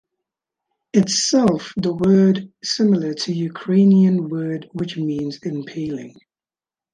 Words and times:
Itself 0.95 1.73
the 1.77 1.93
word 1.93 2.51
similar 2.63 3.13
to 3.13 3.33
Ukrainian 3.33 4.29
word 4.29 4.67
which 4.73 4.97
means 4.97 5.37
"impaling". 5.43 6.15